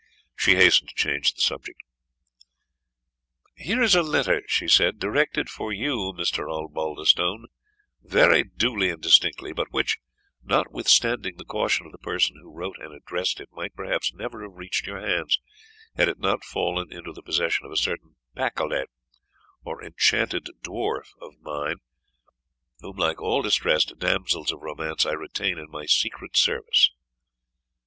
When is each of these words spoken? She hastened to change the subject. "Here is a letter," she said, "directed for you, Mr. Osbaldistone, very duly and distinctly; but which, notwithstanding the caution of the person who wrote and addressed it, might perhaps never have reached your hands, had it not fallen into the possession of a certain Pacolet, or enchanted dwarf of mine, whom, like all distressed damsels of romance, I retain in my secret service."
She 0.35 0.55
hastened 0.55 0.89
to 0.89 0.95
change 0.95 1.31
the 1.31 1.41
subject. 1.41 1.79
"Here 3.53 3.83
is 3.83 3.93
a 3.93 4.01
letter," 4.01 4.41
she 4.47 4.67
said, 4.67 4.97
"directed 4.97 5.47
for 5.47 5.71
you, 5.71 6.11
Mr. 6.17 6.49
Osbaldistone, 6.51 7.45
very 8.01 8.43
duly 8.43 8.89
and 8.89 8.99
distinctly; 8.99 9.53
but 9.53 9.71
which, 9.71 9.99
notwithstanding 10.43 11.37
the 11.37 11.45
caution 11.45 11.85
of 11.85 11.91
the 11.91 11.99
person 11.99 12.35
who 12.41 12.51
wrote 12.51 12.77
and 12.79 12.91
addressed 12.95 13.39
it, 13.39 13.49
might 13.51 13.75
perhaps 13.75 14.11
never 14.11 14.41
have 14.41 14.53
reached 14.55 14.87
your 14.87 14.99
hands, 14.99 15.39
had 15.95 16.09
it 16.09 16.17
not 16.17 16.43
fallen 16.43 16.91
into 16.91 17.13
the 17.13 17.21
possession 17.21 17.67
of 17.67 17.71
a 17.71 17.77
certain 17.77 18.15
Pacolet, 18.35 18.87
or 19.63 19.83
enchanted 19.83 20.47
dwarf 20.63 21.09
of 21.21 21.39
mine, 21.41 21.75
whom, 22.79 22.95
like 22.97 23.21
all 23.21 23.43
distressed 23.43 23.93
damsels 23.99 24.51
of 24.51 24.61
romance, 24.61 25.05
I 25.05 25.11
retain 25.11 25.59
in 25.59 25.69
my 25.69 25.85
secret 25.85 26.35
service." 26.35 26.89